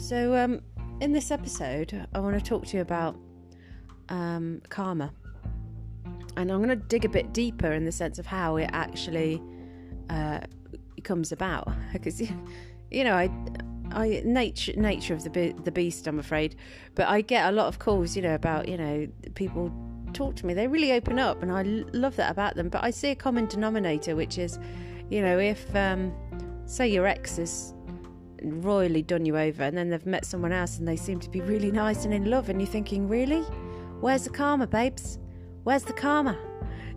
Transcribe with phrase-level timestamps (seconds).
[0.00, 0.62] So, um,
[1.02, 3.16] in this episode, I want to talk to you about
[4.08, 5.12] um, karma.
[6.38, 9.42] And I'm going to dig a bit deeper in the sense of how it actually
[10.08, 10.40] uh,
[11.04, 11.68] comes about.
[11.92, 12.18] Because,
[12.90, 13.30] you know, I,
[13.92, 16.56] I nature nature of the be- the beast, I'm afraid.
[16.94, 19.70] But I get a lot of calls, you know, about you know people
[20.14, 20.54] talk to me.
[20.54, 22.70] They really open up, and I l- love that about them.
[22.70, 24.58] But I see a common denominator, which is,
[25.10, 26.12] you know, if um,
[26.64, 27.74] say your ex has
[28.42, 31.40] royally done you over, and then they've met someone else, and they seem to be
[31.40, 33.42] really nice and in love, and you're thinking, really,
[34.00, 35.18] where's the karma, babes?
[35.64, 36.38] Where's the karma?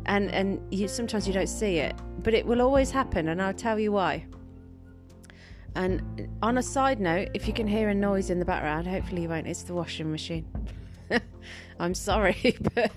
[0.05, 3.53] And and you sometimes you don't see it, but it will always happen, and I'll
[3.53, 4.25] tell you why.
[5.75, 9.23] And on a side note, if you can hear a noise in the background, hopefully
[9.23, 9.47] you won't.
[9.47, 10.45] It's the washing machine.
[11.79, 12.91] I'm sorry, but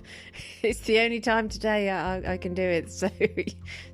[0.63, 2.91] it's the only time today I, I can do it.
[2.97, 3.11] So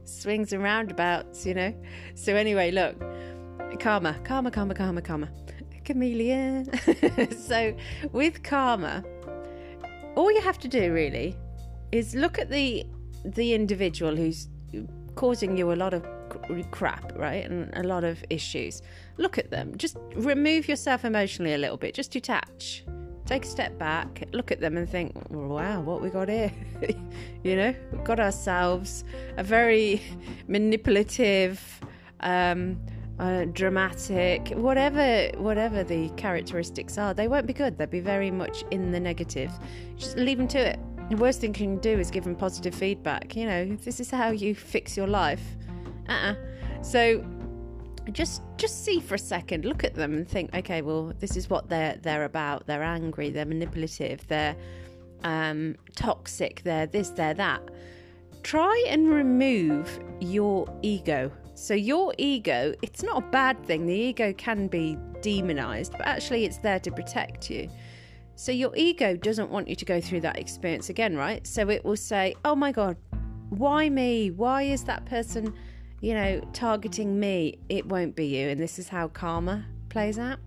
[0.04, 1.74] swings and roundabouts, you know.
[2.14, 3.00] So anyway, look,
[3.78, 5.28] karma, karma, karma, karma, karma,
[5.84, 6.70] chameleon.
[7.36, 7.74] so
[8.12, 9.04] with karma,
[10.16, 11.36] all you have to do really
[11.90, 12.84] is look at the
[13.24, 14.48] the individual who's
[15.14, 16.04] causing you a lot of
[16.70, 17.48] crap, right?
[17.48, 18.82] And a lot of issues.
[19.16, 19.76] Look at them.
[19.76, 21.94] Just remove yourself emotionally a little bit.
[21.94, 22.84] Just detach.
[23.24, 26.52] Take a step back, look at them and think, wow, what we got here?
[27.44, 29.04] you know, we've got ourselves
[29.36, 30.02] a very
[30.48, 31.80] manipulative,
[32.20, 32.80] um,
[33.18, 37.78] uh, dramatic, whatever whatever the characteristics are, they won't be good.
[37.78, 39.50] They'll be very much in the negative.
[39.96, 40.78] Just leave them to it.
[41.10, 43.36] The worst thing you can do is give them positive feedback.
[43.36, 45.42] You know, this is how you fix your life
[46.08, 46.34] uh-uh.
[46.82, 47.24] So
[48.12, 51.48] just just see for a second, look at them and think, okay, well, this is
[51.48, 52.66] what they're they're about.
[52.66, 54.56] They're angry, they're manipulative, they're
[55.24, 57.62] um, toxic, they're this, they're that.
[58.42, 61.30] Try and remove your ego.
[61.62, 63.86] So your ego, it's not a bad thing.
[63.86, 67.68] The ego can be demonized, but actually it's there to protect you.
[68.34, 71.46] So your ego doesn't want you to go through that experience again, right?
[71.46, 72.96] So it will say, "Oh my god,
[73.50, 74.30] why me?
[74.30, 75.54] Why is that person
[76.02, 78.48] you know, targeting me, it won't be you.
[78.48, 80.40] And this is how karma plays out.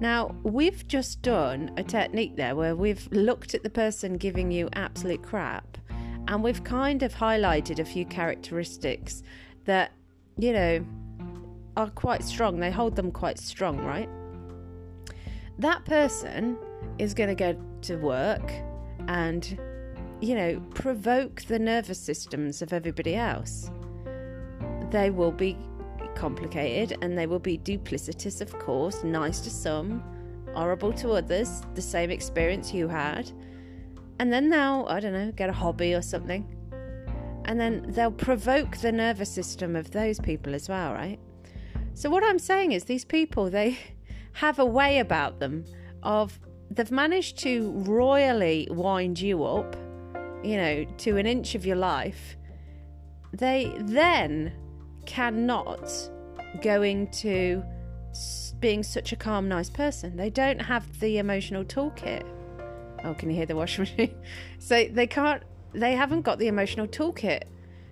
[0.00, 4.68] Now, we've just done a technique there where we've looked at the person giving you
[4.74, 5.76] absolute crap
[6.28, 9.24] and we've kind of highlighted a few characteristics
[9.64, 9.90] that,
[10.38, 10.84] you know,
[11.76, 12.60] are quite strong.
[12.60, 14.08] They hold them quite strong, right?
[15.58, 16.56] That person
[16.98, 18.52] is going to go to work
[19.08, 19.58] and,
[20.20, 23.70] you know, provoke the nervous systems of everybody else
[24.90, 25.56] they will be
[26.14, 30.02] complicated and they will be duplicitous, of course, nice to some,
[30.54, 33.30] horrible to others, the same experience you had.
[34.18, 36.46] And then they'll, I don't know, get a hobby or something.
[37.48, 41.18] And then they'll provoke the nervous system of those people as well, right?
[41.94, 43.78] So, what I'm saying is, these people, they
[44.34, 45.64] have a way about them
[46.02, 46.38] of
[46.70, 49.74] they've managed to royally wind you up,
[50.44, 52.36] you know, to an inch of your life.
[53.32, 54.52] They then
[55.06, 55.90] cannot
[56.60, 57.64] go into
[58.60, 60.16] being such a calm, nice person.
[60.16, 62.24] They don't have the emotional toolkit.
[63.04, 64.14] Oh, can you hear the washing machine?
[64.58, 65.42] so they can't,
[65.72, 67.42] they haven't got the emotional toolkit.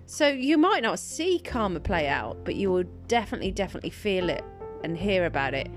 [0.06, 4.44] So you might not see karma play out, but you will definitely, definitely feel it
[4.84, 5.68] and hear about it.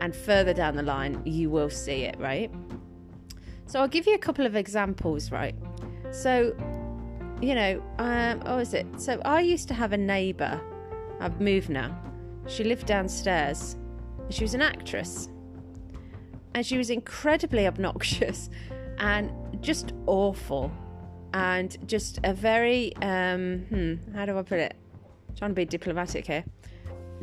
[0.00, 2.50] And further down the line, you will see it, right?
[3.66, 5.54] So I'll give you a couple of examples, right?
[6.10, 6.54] So,
[7.40, 8.86] you know, um, oh, is it?
[9.00, 10.60] So I used to have a neighbour
[11.20, 11.96] I've moved now.
[12.46, 13.76] She lived downstairs.
[14.30, 15.28] She was an actress.
[16.54, 18.50] And she was incredibly obnoxious
[18.98, 19.30] and
[19.60, 20.70] just awful.
[21.36, 24.74] And just a very, um, hmm, how do I put it?
[25.36, 26.44] Trying to be diplomatic here.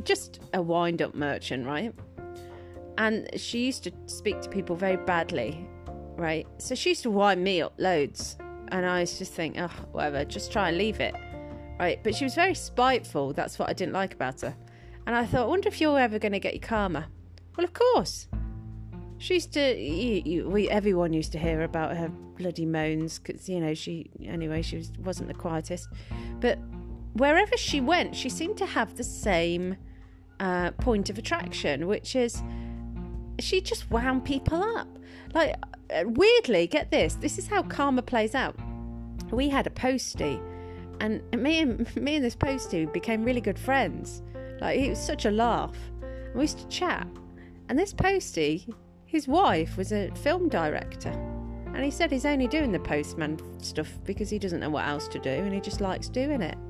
[0.04, 1.94] Just a wind up merchant, right?
[3.00, 5.68] And she used to speak to people very badly,
[6.16, 6.46] right?
[6.60, 8.38] So she used to wind me up loads.
[8.68, 11.16] And I used to think, oh, whatever, just try and leave it
[11.80, 12.00] right?
[12.04, 13.34] But she was very spiteful.
[13.34, 14.56] That's what I didn't like about her.
[15.06, 17.08] And I thought, I wonder if you're ever going to get your karma.
[17.58, 18.28] Well, of course.
[19.24, 23.48] She used to, you, you, we, everyone used to hear about her bloody moans because,
[23.48, 25.88] you know, she, anyway, she was, wasn't the quietest.
[26.42, 26.60] But
[27.14, 29.78] wherever she went, she seemed to have the same
[30.42, 32.44] uh, point of attraction, which is
[33.40, 34.90] she just wound people up.
[35.34, 35.56] Like,
[35.90, 38.60] uh, weirdly, get this this is how karma plays out.
[39.32, 40.42] We had a postie
[41.00, 44.22] and me and me and this postie became really good friends.
[44.60, 45.78] Like it was such a laugh.
[46.36, 47.08] We used to chat.
[47.70, 48.68] And this postie,
[49.14, 51.12] his wife was a film director.
[51.68, 55.08] And he said he's only doing the postman stuff because he doesn't know what else
[55.10, 56.58] to do and he just likes doing it.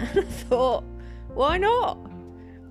[0.00, 0.84] And I thought,
[1.34, 1.98] why not?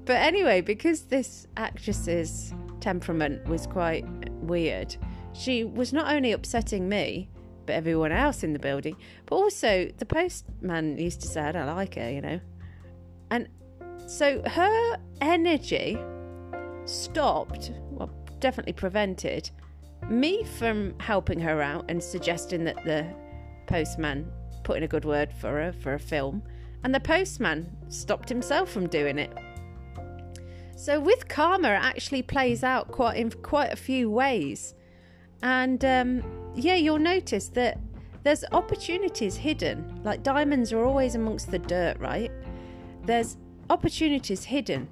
[0.06, 4.96] But anyway, because this actress's temperament was quite weird.
[5.34, 7.30] She was not only upsetting me,
[7.66, 8.96] but everyone else in the building,
[9.26, 12.40] but also the postman used to say, I don't like her, you know.
[13.30, 13.50] And
[14.06, 15.98] so her energy
[16.86, 18.10] stopped, well,
[18.40, 19.50] definitely prevented
[20.10, 23.06] me from helping her out and suggesting that the
[23.66, 24.32] postman
[24.64, 26.44] put in a good word for her for a film,
[26.84, 29.32] and the postman stopped himself from doing it.
[30.76, 34.76] So with karma, it actually plays out quite in quite a few ways,
[35.42, 36.24] and um,
[36.56, 37.80] yeah, you'll notice that
[38.24, 40.02] there's opportunities hidden.
[40.04, 42.32] Like diamonds are always amongst the dirt, right?
[43.04, 43.38] There's
[43.70, 44.90] opportunities hidden.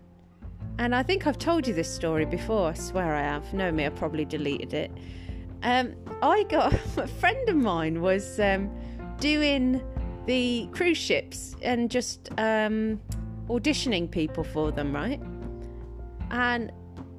[0.77, 2.69] And I think I've told you this story before.
[2.69, 3.53] I swear I have.
[3.53, 4.91] No, me, I probably deleted it.
[5.63, 8.69] Um, I got a friend of mine was um,
[9.19, 9.81] doing
[10.25, 12.99] the cruise ships and just um,
[13.47, 15.21] auditioning people for them, right?
[16.31, 16.71] And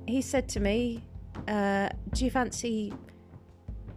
[0.06, 1.02] he said to me,
[1.48, 2.92] uh, "Do you fancy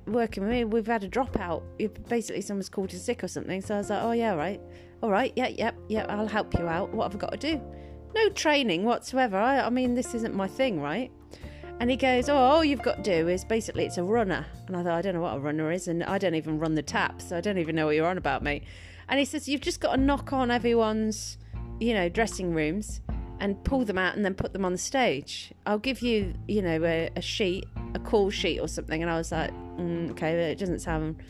[0.08, 0.64] working with me?
[0.64, 1.64] We've had a dropout.
[2.08, 4.62] Basically, someone's called in sick or something." So I was like, "Oh yeah, right,
[5.04, 6.06] all right, yeah, yeah, yeah.
[6.08, 6.94] I'll help you out.
[6.94, 7.62] What have I got to do?"
[8.16, 9.38] No training whatsoever.
[9.38, 11.12] I, I mean, this isn't my thing, right?
[11.80, 14.46] And he goes, Oh, all you've got to do is basically it's a runner.
[14.68, 16.76] And I thought, I don't know what a runner is, and I don't even run
[16.76, 18.64] the taps, so I don't even know what you're on about, mate.
[19.08, 21.38] And he says, You've just got to knock on everyone's,
[21.80, 23.02] you know, dressing rooms
[23.40, 25.54] and pull them out and then put them on the stage.
[25.66, 29.02] I'll give you, you know, a, a sheet, a call sheet or something.
[29.02, 31.24] And I was like, mm, Okay, it doesn't sound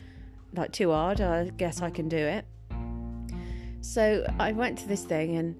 [0.54, 1.20] like too hard.
[1.20, 2.44] I guess I can do it.
[3.80, 5.54] So I went to this thing and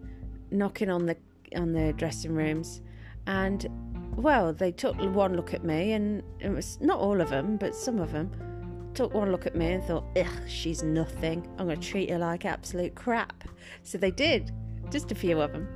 [0.50, 1.17] knocking on the
[1.56, 2.81] on the dressing rooms,
[3.26, 3.69] and
[4.17, 7.75] well, they took one look at me, and it was not all of them, but
[7.75, 8.31] some of them
[8.94, 11.47] took one look at me and thought, "Ugh, she's nothing.
[11.58, 13.44] I'm going to treat her like absolute crap."
[13.82, 14.52] So they did,
[14.91, 15.67] just a few of them.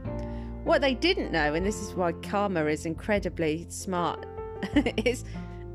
[0.64, 4.26] What they didn't know, and this is why karma is incredibly smart,
[5.04, 5.24] is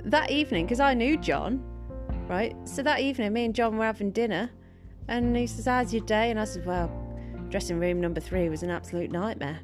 [0.04, 1.64] that evening because I knew John,
[2.28, 2.56] right?
[2.66, 4.50] So that evening, me and John were having dinner,
[5.08, 6.99] and he says, "How's your day?" And I said, "Well."
[7.50, 9.60] Dressing room number three was an absolute nightmare.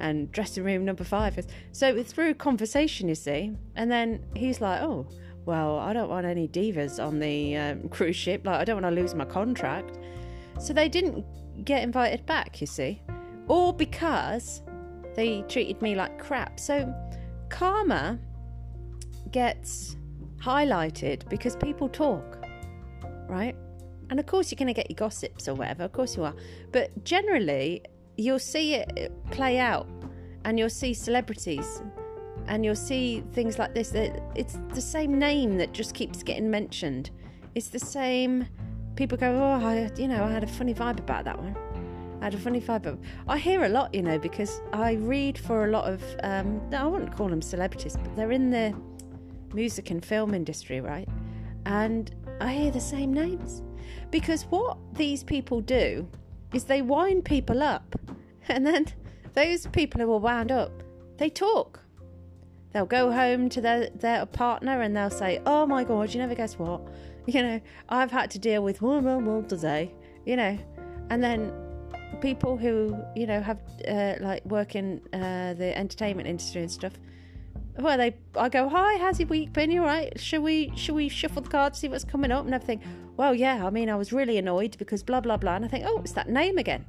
[0.00, 1.46] And dressing room number five is.
[1.72, 3.56] So through conversation, you see.
[3.76, 5.06] And then he's like, oh,
[5.46, 8.44] well, I don't want any divas on the um, cruise ship.
[8.44, 9.98] Like, I don't want to lose my contract.
[10.58, 11.24] So they didn't
[11.64, 13.00] get invited back, you see.
[13.46, 14.62] Or because
[15.14, 16.58] they treated me like crap.
[16.58, 16.92] So
[17.48, 18.18] karma
[19.30, 19.96] gets
[20.38, 22.38] highlighted because people talk,
[23.28, 23.56] right?
[24.10, 26.34] And of course, you're going to get your gossips or whatever, of course you are.
[26.72, 27.82] But generally,
[28.16, 29.88] you'll see it play out
[30.44, 31.82] and you'll see celebrities
[32.46, 33.92] and you'll see things like this.
[33.94, 37.10] It's the same name that just keeps getting mentioned.
[37.54, 38.46] It's the same.
[38.96, 41.56] People go, oh, I, you know, I had a funny vibe about that one.
[42.20, 42.98] I had a funny vibe.
[43.26, 46.02] I hear a lot, you know, because I read for a lot of.
[46.22, 48.74] Um, I wouldn't call them celebrities, but they're in the
[49.52, 51.08] music and film industry, right?
[51.66, 53.62] And I hear the same names.
[54.10, 56.08] Because what these people do
[56.52, 57.96] is they wind people up,
[58.48, 58.86] and then
[59.34, 60.82] those people who are wound up,
[61.18, 61.80] they talk.
[62.72, 66.34] They'll go home to their, their partner and they'll say, Oh my God, you never
[66.34, 66.82] guess what?
[67.26, 69.94] You know, I've had to deal with one more more today,
[70.26, 70.58] you know.
[71.08, 71.54] And then
[72.20, 76.92] people who, you know, have uh, like work in uh, the entertainment industry and stuff,
[77.78, 79.70] well, they I go, Hi, how's your week been?
[79.70, 80.18] You all right?
[80.20, 82.82] Should we should we shuffle the cards, see what's coming up and everything?
[83.16, 85.56] well, yeah, I mean, I was really annoyed because blah, blah, blah.
[85.56, 86.84] And I think, oh, it's that name again.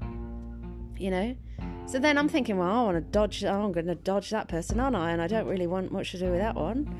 [0.98, 1.36] You know?
[1.86, 4.48] So then I'm thinking, well, I want to dodge, oh, I'm going to dodge that
[4.48, 5.12] person, aren't I?
[5.12, 6.94] And I don't really want much to do with that one.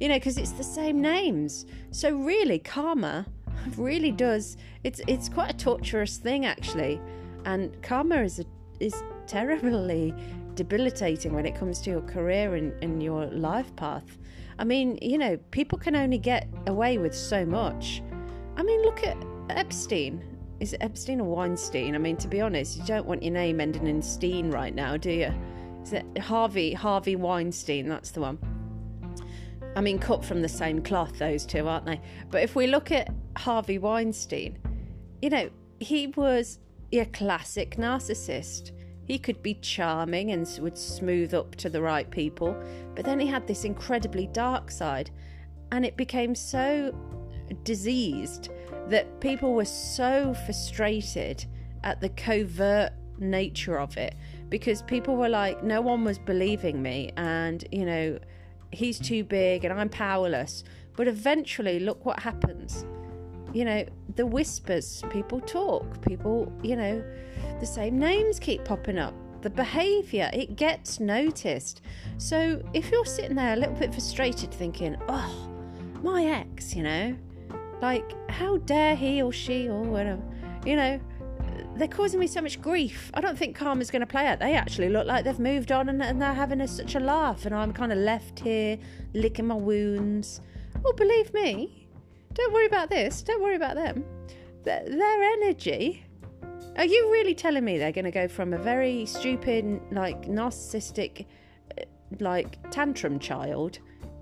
[0.00, 1.66] You know, because it's the same names.
[1.90, 3.26] So really, karma
[3.76, 7.00] really does, it's, it's quite a torturous thing, actually.
[7.44, 8.46] And karma is, a,
[8.78, 10.14] is terribly
[10.64, 14.18] debilitating when it comes to your career and, and your life path.
[14.58, 18.02] I mean, you know, people can only get away with so much
[18.60, 19.16] I mean, look at
[19.48, 20.22] Epstein.
[20.60, 21.94] Is it Epstein or Weinstein?
[21.94, 24.98] I mean, to be honest, you don't want your name ending in Steen right now,
[24.98, 25.32] do you?
[25.82, 27.88] Is it Harvey Harvey Weinstein?
[27.88, 28.38] That's the one.
[29.76, 32.02] I mean, cut from the same cloth, those two, aren't they?
[32.30, 34.58] But if we look at Harvey Weinstein,
[35.22, 35.48] you know,
[35.78, 36.58] he was
[36.92, 38.72] a classic narcissist.
[39.10, 42.56] He could be charming and would smooth up to the right people,
[42.94, 45.10] but then he had this incredibly dark side,
[45.72, 46.94] and it became so
[47.64, 48.50] diseased
[48.86, 51.44] that people were so frustrated
[51.82, 54.14] at the covert nature of it
[54.48, 58.16] because people were like, no one was believing me, and you know,
[58.70, 60.62] he's too big and I'm powerless.
[60.96, 62.86] But eventually, look what happens.
[63.52, 63.84] You know,
[64.16, 67.02] the whispers, people talk, people, you know,
[67.58, 69.14] the same names keep popping up.
[69.42, 71.80] the behavior, it gets noticed.
[72.18, 75.48] So if you're sitting there a little bit frustrated, thinking, oh,
[76.02, 77.16] my ex, you know,
[77.80, 80.22] like, how dare he or she or whatever,
[80.66, 81.00] you know,
[81.76, 83.10] they're causing me so much grief.
[83.14, 84.38] I don't think Karma's going to play out.
[84.38, 87.46] They actually look like they've moved on and, and they're having a, such a laugh,
[87.46, 88.78] and I'm kind of left here
[89.14, 90.40] licking my wounds.
[90.84, 91.79] Oh, believe me,
[92.40, 93.22] don't worry about this.
[93.22, 94.04] Don't worry about them.
[94.64, 96.04] Their, their energy.
[96.76, 101.26] Are you really telling me they're going to go from a very stupid, like narcissistic,
[101.78, 101.84] uh,
[102.18, 103.78] like tantrum child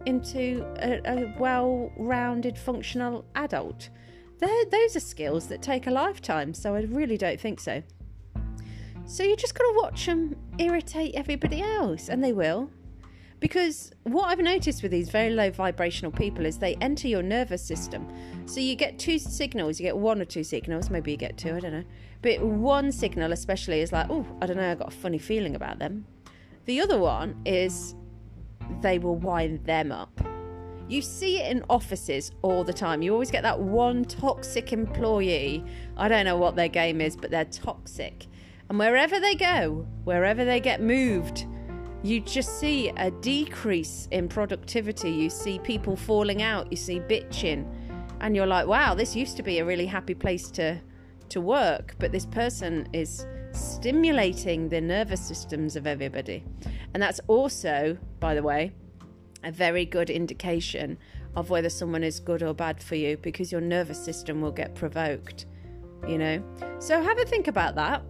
[0.06, 3.90] into a, a well rounded, functional adult?
[4.38, 7.82] They're, those are skills that take a lifetime, so I really don't think so.
[9.04, 12.70] So you're just got to watch them irritate everybody else, and they will.
[13.40, 17.62] Because what I've noticed with these very low vibrational people is they enter your nervous
[17.62, 18.09] system.
[18.47, 21.54] So you get two signals, you get one or two signals, maybe you get two,
[21.54, 21.85] I don't know.
[22.21, 25.54] But one signal, especially, is like, oh, I don't know, I got a funny feeling
[25.54, 26.04] about them.
[26.64, 27.95] The other one is
[28.80, 30.21] they will wind them up.
[30.88, 33.02] You see it in offices all the time.
[33.02, 35.64] You always get that one toxic employee.
[35.97, 38.26] I don't know what their game is, but they're toxic.
[38.68, 41.47] And wherever they go, wherever they get moved,
[42.02, 45.11] you just see a decrease in productivity.
[45.11, 47.67] You see people falling out, you see bitching,
[48.21, 50.81] and you're like, wow, this used to be a really happy place to
[51.31, 56.43] to work, but this person is stimulating the nervous systems of everybody.
[56.95, 58.73] And that's also, by the way,
[59.45, 60.97] a very good indication
[61.37, 64.75] of whether someone is good or bad for you because your nervous system will get
[64.75, 65.45] provoked,
[66.07, 66.43] you know.
[66.78, 68.02] So have a think about that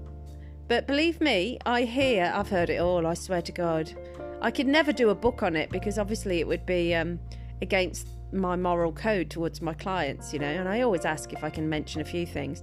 [0.68, 3.94] but believe me, I hear, I've heard it all, I swear to God.
[4.40, 7.18] I could never do a book on it because obviously it would be um,
[7.62, 11.50] against my moral code towards my clients, you know, and I always ask if I
[11.50, 12.62] can mention a few things.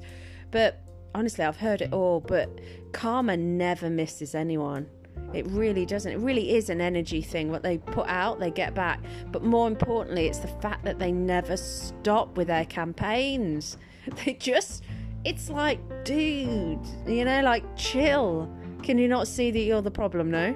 [0.51, 0.81] But
[1.15, 2.49] honestly, I've heard it all, but
[2.93, 4.87] karma never misses anyone.
[5.33, 6.11] It really doesn't.
[6.11, 7.51] It really is an energy thing.
[7.51, 9.01] What they put out, they get back.
[9.31, 13.77] But more importantly, it's the fact that they never stop with their campaigns.
[14.23, 14.83] They just
[15.25, 18.49] it's like, dude, you know, like chill.
[18.83, 20.29] Can you not see that you're the problem?
[20.29, 20.55] No.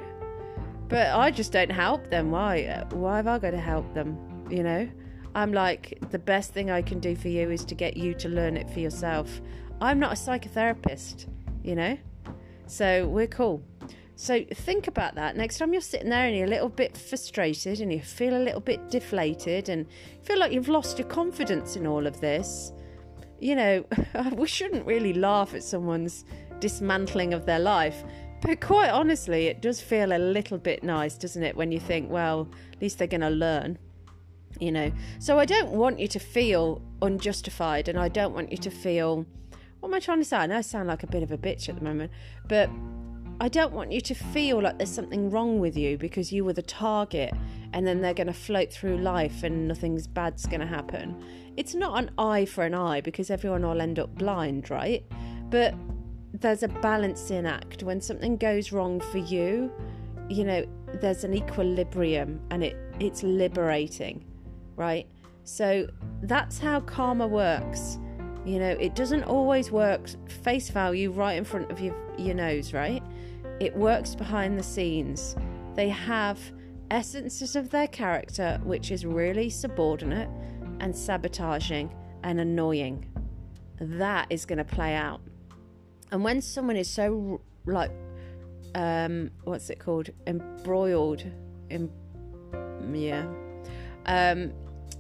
[0.88, 2.32] But I just don't help them.
[2.32, 2.86] Why?
[2.92, 4.18] Why have I got to help them?
[4.50, 4.90] You know,
[5.36, 8.30] I'm like, the best thing I can do for you is to get you to
[8.30, 9.42] learn it for yourself.
[9.82, 11.28] I'm not a psychotherapist,
[11.64, 11.98] you know?
[12.68, 13.64] So we're cool.
[14.16, 15.38] So think about that.
[15.38, 18.44] Next time you're sitting there and you're a little bit frustrated and you feel a
[18.44, 19.88] little bit deflated and
[20.24, 22.74] feel like you've lost your confidence in all of this,
[23.40, 23.86] you know,
[24.34, 26.26] we shouldn't really laugh at someone's
[26.60, 28.04] dismantling of their life.
[28.42, 32.10] But quite honestly, it does feel a little bit nice, doesn't it, when you think,
[32.10, 33.78] well, at least they're going to learn,
[34.60, 34.92] you know.
[35.20, 39.26] So I don't want you to feel unjustified and I don't want you to feel,
[39.80, 40.38] what am I trying to say?
[40.38, 42.12] I know I sound like a bit of a bitch at the moment,
[42.48, 42.70] but
[43.42, 46.52] I don't want you to feel like there's something wrong with you because you were
[46.52, 47.34] the target
[47.72, 51.16] and then they're going to float through life and nothing's bad's going to happen.
[51.56, 55.06] It's not an eye for an eye because everyone will end up blind, right?
[55.50, 55.74] But
[56.34, 57.82] there's a balancing act.
[57.82, 59.72] When something goes wrong for you,
[60.28, 60.66] you know,
[61.02, 64.26] there's an equilibrium and it, it's liberating,
[64.76, 65.08] right?
[65.46, 65.88] So
[66.24, 68.00] that's how karma works.
[68.46, 70.10] You know, it doesn't always work
[70.44, 72.99] face value right in front of your, your nose, right?
[73.60, 75.36] It works behind the scenes.
[75.76, 76.40] They have
[76.92, 80.30] essences of their character which is really subordinate
[80.80, 83.06] and sabotaging and annoying.
[83.80, 85.22] That is going to play out.
[86.12, 87.92] And when someone is so like
[88.76, 91.24] um what's it called embroiled
[91.70, 91.90] in
[92.94, 93.26] yeah
[94.06, 94.52] um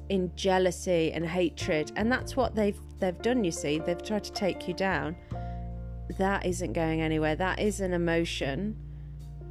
[0.10, 4.32] in jealousy and hatred and that's what they've they've done you see they've tried to
[4.32, 5.16] take you down
[6.18, 7.36] that isn't going anywhere.
[7.36, 8.76] That is an emotion.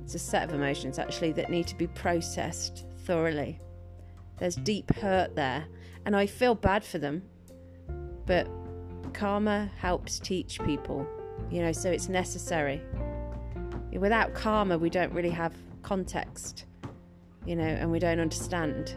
[0.03, 3.61] It's a set of emotions actually that need to be processed thoroughly.
[4.39, 5.67] There's deep hurt there,
[6.05, 7.23] and I feel bad for them.
[8.27, 8.49] But
[9.13, 11.07] karma helps teach people,
[11.51, 12.83] you know, so it's necessary.
[13.93, 16.67] Without karma, we don't really have context,
[17.47, 18.95] you know, and we don't understand,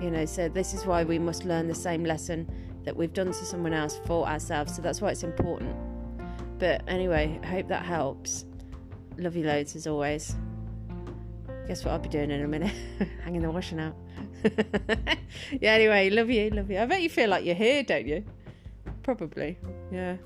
[0.00, 2.50] you know, so this is why we must learn the same lesson
[2.84, 4.74] that we've done to someone else for ourselves.
[4.74, 5.76] So that's why it's important.
[6.58, 8.44] But anyway, I hope that helps.
[9.16, 10.34] Love you loads as always.
[11.66, 12.74] Guess what I'll be doing in a minute?
[13.24, 13.94] Hanging the washing out.
[15.60, 16.78] yeah, anyway, love you, love you.
[16.78, 18.24] I bet you feel like you're here, don't you?
[19.02, 19.58] Probably.
[19.92, 20.16] Yeah.